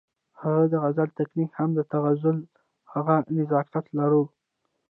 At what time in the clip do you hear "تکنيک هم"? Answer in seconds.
1.19-1.69